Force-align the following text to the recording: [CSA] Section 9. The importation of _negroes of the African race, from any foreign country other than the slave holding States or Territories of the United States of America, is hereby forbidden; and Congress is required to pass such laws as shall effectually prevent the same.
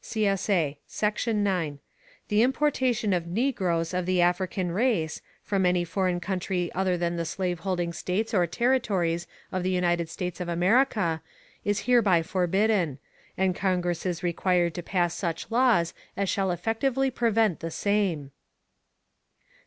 [CSA] 0.03 0.77
Section 0.87 1.43
9. 1.43 1.77
The 2.29 2.41
importation 2.41 3.13
of 3.13 3.25
_negroes 3.25 3.95
of 3.95 4.07
the 4.07 4.19
African 4.19 4.71
race, 4.71 5.21
from 5.43 5.63
any 5.63 5.83
foreign 5.83 6.19
country 6.19 6.71
other 6.73 6.97
than 6.97 7.17
the 7.17 7.23
slave 7.23 7.59
holding 7.59 7.93
States 7.93 8.33
or 8.33 8.47
Territories 8.47 9.27
of 9.51 9.61
the 9.61 9.69
United 9.69 10.09
States 10.09 10.41
of 10.41 10.49
America, 10.49 11.21
is 11.63 11.81
hereby 11.81 12.23
forbidden; 12.23 12.97
and 13.37 13.55
Congress 13.55 14.03
is 14.07 14.23
required 14.23 14.73
to 14.73 14.81
pass 14.81 15.13
such 15.13 15.51
laws 15.51 15.93
as 16.17 16.27
shall 16.27 16.49
effectually 16.49 17.11
prevent 17.11 17.59
the 17.59 17.69
same. 17.69 18.31